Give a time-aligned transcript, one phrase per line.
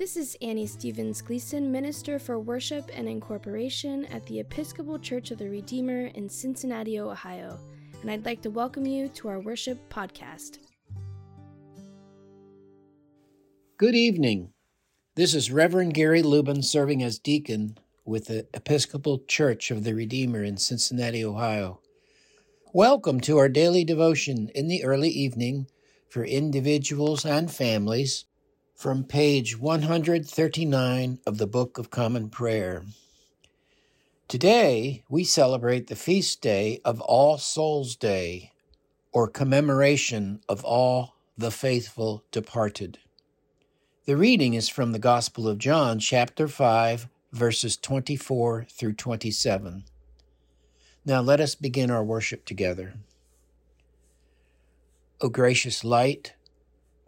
[0.00, 5.36] This is Annie Stevens Gleason, Minister for Worship and Incorporation at the Episcopal Church of
[5.36, 7.58] the Redeemer in Cincinnati, Ohio,
[8.00, 10.56] and I'd like to welcome you to our worship podcast.
[13.76, 14.54] Good evening.
[15.16, 17.76] This is Reverend Gary Lubin serving as deacon
[18.06, 21.82] with the Episcopal Church of the Redeemer in Cincinnati, Ohio.
[22.72, 25.66] Welcome to our daily devotion in the early evening
[26.08, 28.24] for individuals and families
[28.80, 32.82] from page 139 of the Book of Common Prayer.
[34.26, 38.52] Today, we celebrate the feast day of All Souls Day,
[39.12, 42.96] or commemoration of all the faithful departed.
[44.06, 49.84] The reading is from the Gospel of John, chapter 5, verses 24 through 27.
[51.04, 52.94] Now let us begin our worship together.
[55.20, 56.32] O gracious light,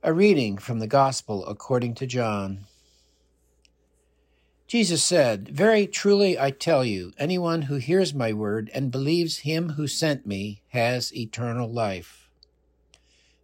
[0.00, 2.66] A reading from the Gospel according to John.
[4.68, 9.70] Jesus said, Very truly I tell you, anyone who hears my word and believes him
[9.70, 12.30] who sent me has eternal life,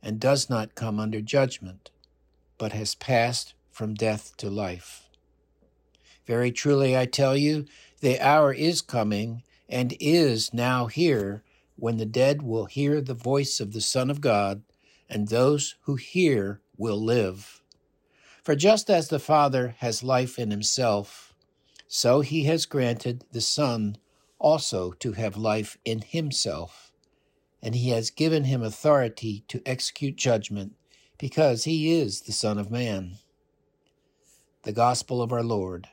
[0.01, 1.91] and does not come under judgment,
[2.57, 5.09] but has passed from death to life.
[6.25, 7.65] Very truly I tell you,
[8.01, 11.43] the hour is coming and is now here
[11.75, 14.63] when the dead will hear the voice of the Son of God
[15.09, 17.63] and those who hear will live.
[18.43, 21.35] For just as the Father has life in himself,
[21.87, 23.97] so he has granted the Son
[24.39, 26.93] also to have life in himself,
[27.63, 30.73] and he has given him authority to execute judgment,
[31.19, 33.19] because he is the Son of Man.
[34.65, 35.89] The Gospel of our Lord.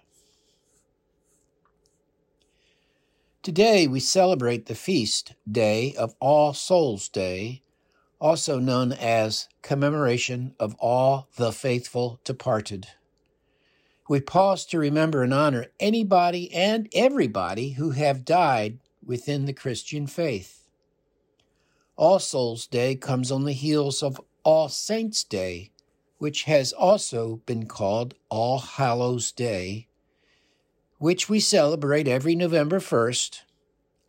[3.44, 7.64] Today we celebrate the feast day of All Souls Day,
[8.22, 12.88] also known as Commemoration of All the Faithful Departed.
[14.08, 20.06] We pause to remember and honor anybody and everybody who have died within the Christian
[20.06, 20.68] faith.
[21.96, 25.72] All Souls Day comes on the heels of All Saints Day,
[26.20, 29.88] which has also been called All Hallows Day,
[31.00, 33.42] which we celebrate every November 1st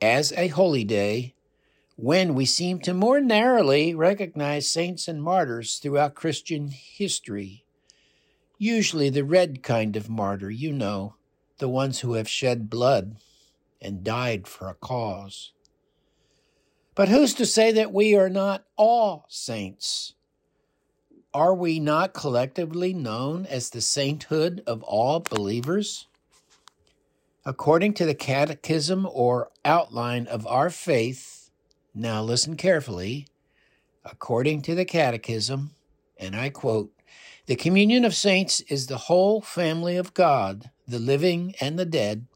[0.03, 1.35] as a holy day
[1.97, 7.65] when we seem to more narrowly recognize saints and martyrs throughout Christian history.
[8.59, 11.15] Usually the red kind of martyr, you know,
[11.59, 13.17] the ones who have shed blood
[13.81, 15.53] and died for a cause.
[16.95, 20.15] But who's to say that we are not all saints?
[21.35, 26.07] Are we not collectively known as the sainthood of all believers?
[27.45, 31.42] According to the Catechism or outline of our faith,
[31.95, 33.27] now listen carefully.
[34.05, 35.73] According to the Catechism,
[36.19, 36.93] and I quote,
[37.47, 42.27] the communion of saints is the whole family of God, the living and the dead,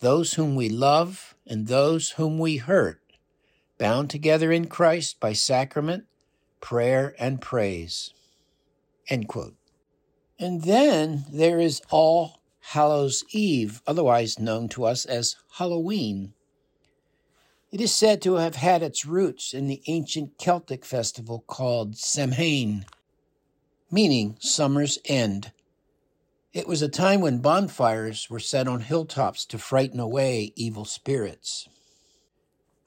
[0.00, 3.00] those whom we love and those whom we hurt,
[3.78, 6.04] bound together in Christ by sacrament,
[6.60, 8.12] prayer, and praise.
[9.08, 9.56] End quote.
[10.38, 16.34] And then there is All Hallows Eve, otherwise known to us as Halloween.
[17.72, 22.86] It is said to have had its roots in the ancient Celtic festival called Samhain,
[23.90, 25.50] meaning summer's end.
[26.52, 31.68] It was a time when bonfires were set on hilltops to frighten away evil spirits.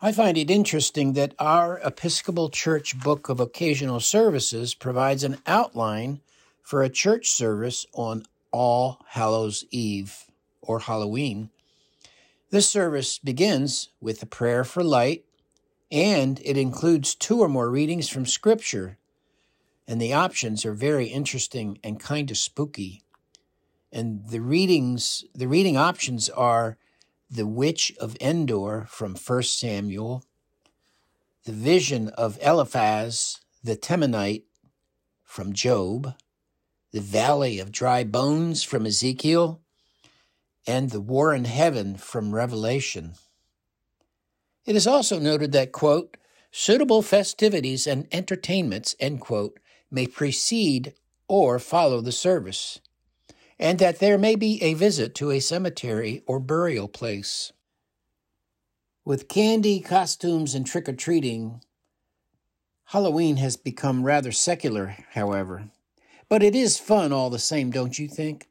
[0.02, 6.22] I find it interesting that our Episcopal Church Book of Occasional Services provides an outline
[6.64, 10.16] for a church service on All Hallows Eve
[10.62, 11.50] or Halloween
[12.50, 15.26] this service begins with a prayer for light,
[15.92, 18.98] and it includes two or more readings from Scripture.
[19.88, 23.02] And the options are very interesting and kind of spooky.
[23.92, 26.78] And the readings, the reading options are
[27.30, 30.24] The Witch of Endor from 1 Samuel,
[31.46, 34.44] The Vision of Eliphaz the Temanite
[35.24, 36.14] from Job,
[36.92, 39.62] The Valley of Dry Bones from Ezekiel,
[40.70, 43.14] and the war in heaven from Revelation.
[44.66, 46.16] It is also noted that, quote,
[46.52, 50.94] suitable festivities and entertainments, end quote, may precede
[51.28, 52.80] or follow the service.
[53.60, 57.52] and that there may be a visit to a cemetery or burial place.
[59.04, 61.62] With candy, costumes, and trick or treating,
[62.86, 65.66] Halloween has become rather secular, however.
[66.30, 68.49] But it is fun all the same, don't you think?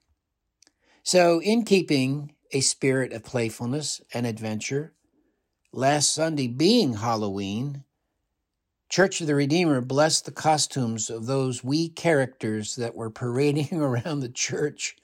[1.09, 4.93] So, in keeping a spirit of playfulness and adventure,
[5.73, 7.85] last Sunday being Halloween,
[8.91, 14.21] Church of the Redeemer blessed the costumes of those wee characters that were parading around
[14.21, 14.97] the church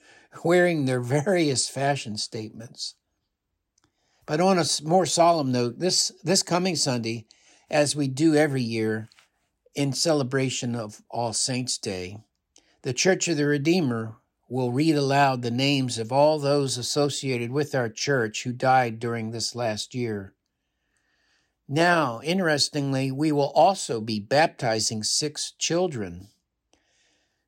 [0.43, 2.93] wearing their various fashion statements.
[4.27, 7.25] But on a more solemn note, this, this coming Sunday,
[7.67, 9.09] as we do every year
[9.73, 12.19] in celebration of All Saints' Day,
[12.83, 17.73] the Church of the Redeemer will read aloud the names of all those associated with
[17.73, 20.33] our church who died during this last year.
[21.67, 26.29] Now, interestingly, we will also be baptizing six children.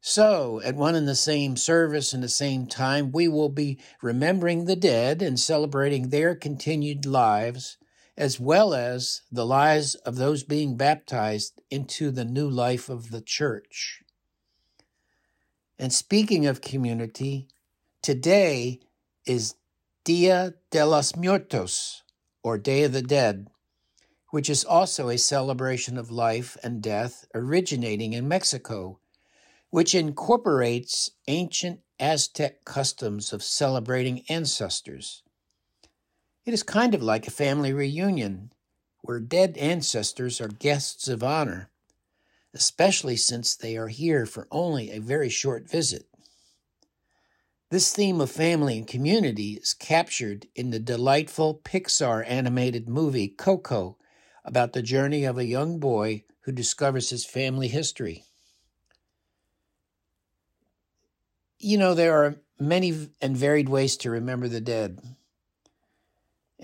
[0.02, 4.66] So, at one and the same service and the same time, we will be remembering
[4.66, 7.78] the dead and celebrating their continued lives,
[8.16, 13.22] as well as the lives of those being baptized into the new life of the
[13.22, 14.02] church.
[15.80, 17.48] And speaking of community,
[18.02, 18.80] today
[19.26, 19.56] is
[20.04, 22.04] Dia de los Muertos,
[22.44, 23.48] or Day of the Dead
[24.30, 29.00] which is also a celebration of life and death originating in Mexico,
[29.70, 35.24] which incorporates ancient Aztec customs of celebrating ancestors.
[36.46, 38.52] It is kind of like a family reunion,
[39.02, 41.70] where dead ancestors are guests of honor,
[42.58, 46.08] especially since they are here for only a very short visit.
[47.70, 53.98] This theme of family and community is captured in the delightful Pixar animated movie Coco
[54.44, 58.24] about the journey of a young boy who discovers his family history.
[61.60, 65.00] You know, there are many and varied ways to remember the dead.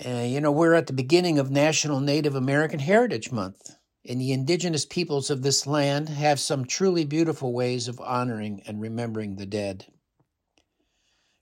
[0.03, 3.75] Uh, you know, we're at the beginning of National Native American Heritage Month,
[4.05, 8.81] and the indigenous peoples of this land have some truly beautiful ways of honoring and
[8.81, 9.85] remembering the dead.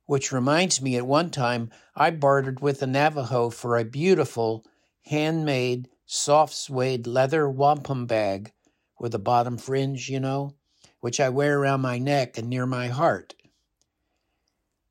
[0.06, 4.66] Which reminds me, at one time, I bartered with a Navajo for a beautiful
[5.06, 8.52] handmade soft suede leather wampum bag
[9.00, 10.56] with a bottom fringe, you know,
[11.00, 13.34] which I wear around my neck and near my heart.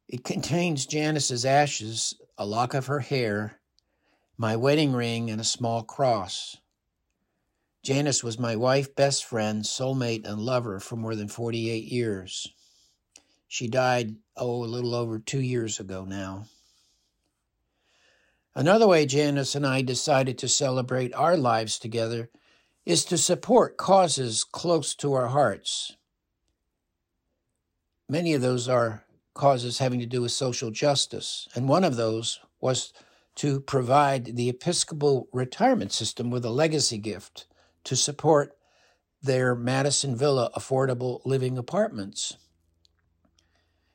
[0.09, 3.61] It contains Janice's ashes, a lock of her hair,
[4.37, 6.57] my wedding ring, and a small cross.
[7.83, 12.47] Janice was my wife, best friend, soulmate, and lover for more than 48 years.
[13.49, 16.47] She died, oh, a little over two years ago now.
[18.55, 22.29] Another way Janice and I decided to celebrate our lives together
[22.85, 25.97] is to support causes close to our hearts.
[28.09, 29.05] Many of those are
[29.35, 32.93] causes having to do with social justice, and one of those was
[33.37, 37.47] to provide the Episcopal retirement system with a legacy gift
[37.85, 38.57] to support
[39.23, 42.37] their Madison Villa affordable living apartments.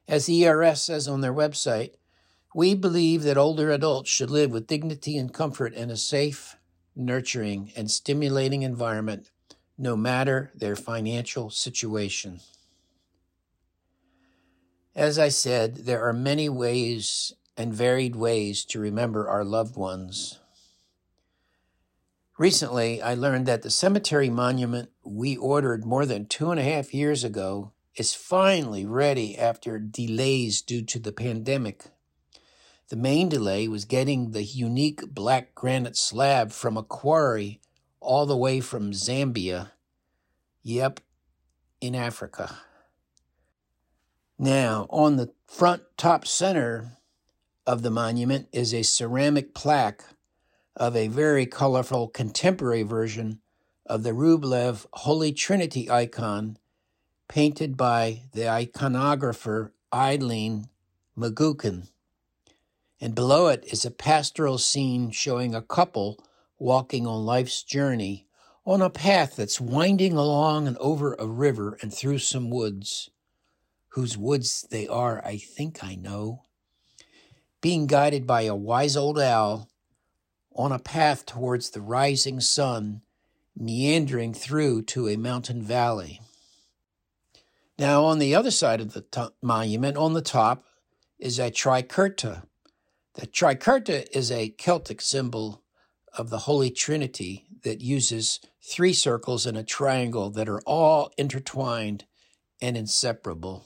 [0.07, 1.91] As the ERS says on their website,
[2.53, 6.55] we believe that older adults should live with dignity and comfort in a safe,
[6.95, 9.29] nurturing, and stimulating environment,
[9.77, 12.39] no matter their financial situation.
[14.95, 20.39] As I said, there are many ways and varied ways to remember our loved ones.
[22.38, 26.94] Recently, I learned that the cemetery monument we ordered more than two and a half
[26.94, 31.86] years ago is finally ready after delays due to the pandemic.
[32.89, 37.62] The main delay was getting the unique black granite slab from a quarry
[38.01, 39.72] all the way from Zambia.
[40.62, 41.00] Yep,
[41.80, 42.58] in Africa.
[44.38, 46.98] Now, on the front top center
[47.65, 50.04] of the monument is a ceramic plaque
[50.75, 53.39] of a very colorful contemporary version
[53.86, 56.58] of the Rublev Holy Trinity icon
[57.27, 60.67] painted by the iconographer Eileen
[61.17, 61.88] McGuckin
[63.01, 66.17] and below it is a pastoral scene showing a couple
[66.58, 68.25] walking on life's journey
[68.65, 73.10] on a path that's winding along and over a river and through some woods.
[73.89, 76.44] Whose woods they are, I think I know.
[77.62, 79.70] Being guided by a wise old owl
[80.55, 83.01] on a path towards the rising sun,
[83.55, 86.21] meandering through to a mountain valley.
[87.77, 90.65] Now, on the other side of the t- monument, on the top,
[91.19, 92.43] is a tricerta,
[93.15, 95.63] the tricerta is a Celtic symbol
[96.17, 102.03] of the Holy Trinity that uses three circles and a triangle that are all intertwined
[102.62, 103.65] and inseparable.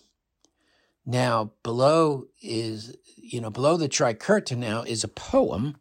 [1.03, 5.77] Now, below is, you know, below the tricerta now is a poem,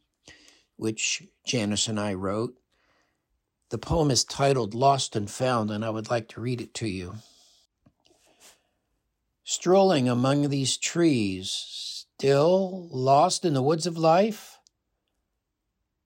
[0.79, 2.57] which Janice and I wrote.
[3.69, 6.89] The poem is titled Lost and Found, and I would like to read it to
[6.89, 7.17] you.
[9.45, 14.59] Strolling among these trees, still lost in the woods of life?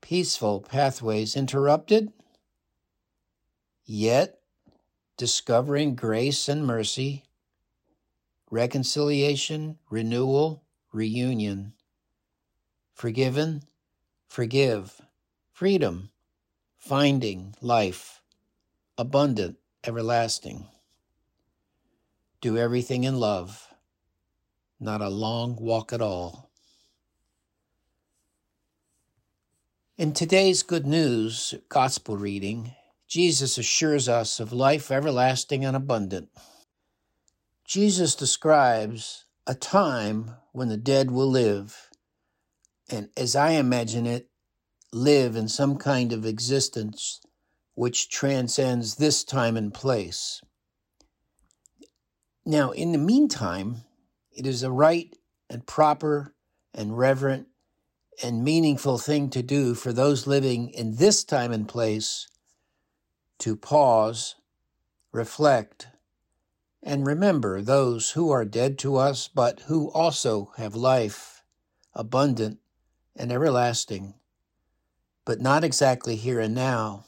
[0.01, 2.13] Peaceful pathways interrupted?
[3.85, 4.41] Yet
[5.17, 7.25] discovering grace and mercy
[8.53, 10.63] reconciliation, renewal,
[10.93, 11.73] reunion.
[12.93, 13.63] Forgiven,
[14.33, 14.99] forgive,
[15.53, 16.09] freedom,
[16.79, 18.23] finding life,
[18.97, 20.67] abundant, everlasting.
[22.41, 23.69] Do everything in love,
[24.81, 26.51] not a long walk at all.
[29.99, 32.75] In today's Good News Gospel reading,
[33.07, 36.31] Jesus assures us of life everlasting and abundant.
[37.67, 41.91] Jesus describes a time when the dead will live,
[42.93, 44.29] and as I imagine it,
[44.93, 47.21] live in some kind of existence
[47.75, 50.43] which transcends this time and place.
[52.45, 53.85] Now, in the meantime,
[54.31, 55.17] it is a right
[55.49, 56.35] and proper
[56.75, 57.47] and reverent
[58.23, 62.29] and meaningful thing to do for those living in this time and place
[63.39, 64.35] to pause,
[65.13, 65.87] reflect,
[66.83, 71.43] and remember those who are dead to us, but who also have life,
[71.95, 72.59] abundant
[73.17, 74.15] and everlasting,
[75.25, 77.05] but not exactly here and now,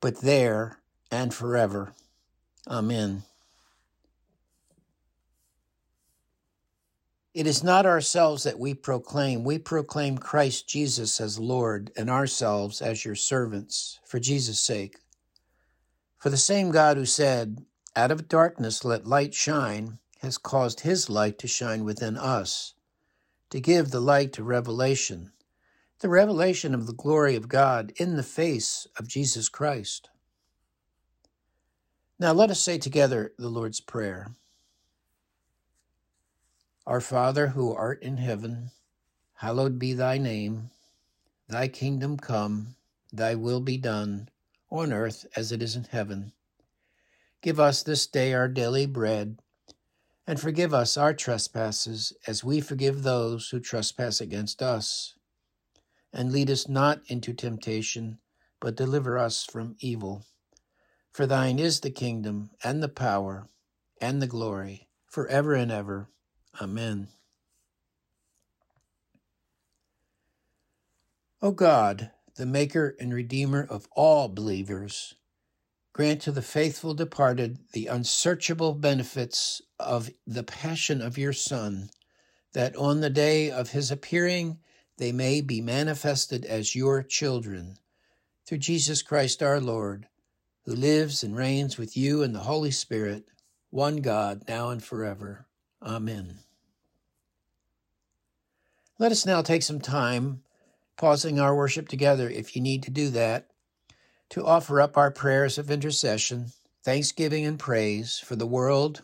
[0.00, 0.78] but there
[1.10, 1.92] and forever.
[2.68, 3.22] Amen.
[7.34, 9.44] It is not ourselves that we proclaim.
[9.44, 14.96] We proclaim Christ Jesus as Lord and ourselves as your servants for Jesus' sake.
[16.16, 21.10] For the same God who said, out of darkness let light shine, has caused his
[21.10, 22.72] light to shine within us,
[23.50, 25.32] to give the light to revelation,
[26.00, 30.10] the revelation of the glory of God in the face of Jesus Christ.
[32.18, 34.32] Now let us say together the Lord's Prayer.
[36.86, 38.70] Our Father who art in heaven,
[39.34, 40.70] hallowed be thy name.
[41.48, 42.74] Thy kingdom come,
[43.12, 44.28] thy will be done,
[44.70, 46.32] on earth as it is in heaven.
[47.42, 49.38] Give us this day our daily bread,
[50.26, 55.14] and forgive us our trespasses as we forgive those who trespass against us.
[56.12, 58.18] And lead us not into temptation,
[58.60, 60.24] but deliver us from evil.
[61.12, 63.48] For thine is the kingdom, and the power,
[64.00, 66.08] and the glory, for ever and ever.
[66.60, 67.08] Amen.
[71.40, 75.14] O God, the Maker and Redeemer of all believers,
[75.96, 81.88] Grant to the faithful departed the unsearchable benefits of the passion of your Son,
[82.52, 84.58] that on the day of his appearing
[84.98, 87.78] they may be manifested as your children.
[88.44, 90.06] Through Jesus Christ our Lord,
[90.66, 93.24] who lives and reigns with you in the Holy Spirit,
[93.70, 95.46] one God, now and forever.
[95.80, 96.40] Amen.
[98.98, 100.42] Let us now take some time,
[100.98, 103.48] pausing our worship together if you need to do that
[104.30, 106.52] to offer up our prayers of intercession,
[106.84, 109.02] thanksgiving, and praise for the world,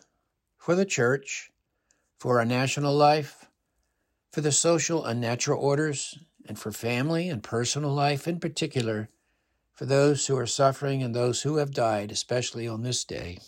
[0.57, 1.51] for the church,
[2.17, 3.45] for our national life,
[4.31, 9.09] for the social and natural orders, and for family and personal life in particular,
[9.73, 13.39] for those who are suffering and those who have died, especially on this day.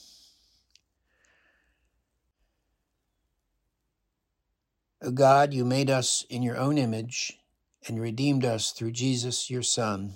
[5.02, 7.40] O God, you made us in your own image
[7.88, 10.14] and redeemed us through Jesus, your Son.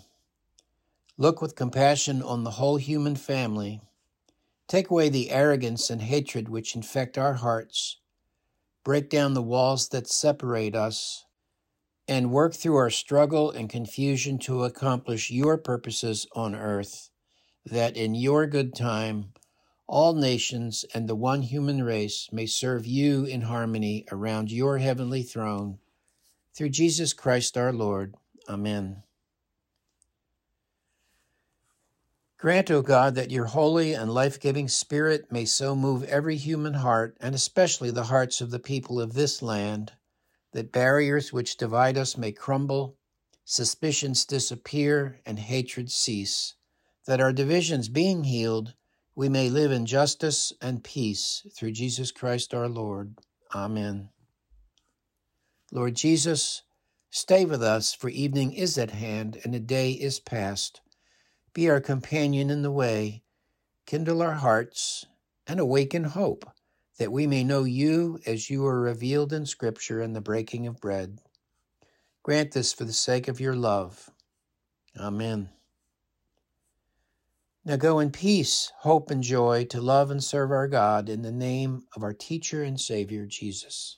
[1.22, 3.82] Look with compassion on the whole human family.
[4.70, 7.98] Take away the arrogance and hatred which infect our hearts.
[8.86, 11.26] Break down the walls that separate us.
[12.08, 17.10] And work through our struggle and confusion to accomplish your purposes on earth,
[17.66, 19.34] that in your good time
[19.88, 25.24] all nations and the one human race may serve you in harmony around your heavenly
[25.24, 25.80] throne.
[26.56, 28.16] Through Jesus Christ our Lord.
[28.48, 29.04] Amen.
[32.40, 36.76] Grant, O God, that your holy and life giving Spirit may so move every human
[36.76, 39.92] heart, and especially the hearts of the people of this land,
[40.54, 42.96] that barriers which divide us may crumble,
[43.44, 46.56] suspicions disappear, and hatred cease,
[47.06, 48.74] that our divisions being healed,
[49.16, 53.18] we may live in justice and peace through Jesus Christ our Lord.
[53.54, 54.12] Amen.
[55.74, 56.62] Lord Jesus,
[57.10, 60.80] stay with us, for evening is at hand and the day is past.
[61.54, 63.24] Be our companion in the way,
[63.86, 65.06] kindle our hearts,
[65.48, 66.50] and awaken hope,
[66.98, 70.80] that we may know you as you are revealed in Scripture and the breaking of
[70.80, 71.20] bread.
[72.22, 74.12] Grant this for the sake of your love.
[75.00, 75.50] Amen.
[77.66, 81.32] Now go in peace, hope, and joy to love and serve our God in the
[81.32, 83.98] name of our teacher and Savior, Jesus.